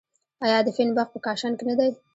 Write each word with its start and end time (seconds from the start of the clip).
آیا 0.45 0.59
د 0.65 0.67
فین 0.75 0.89
باغ 0.95 1.07
په 1.13 1.19
کاشان 1.25 1.53
کې 1.57 1.63
نه 1.69 1.75
دی؟ 1.79 1.91